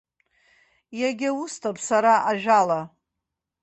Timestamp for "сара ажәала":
1.87-2.79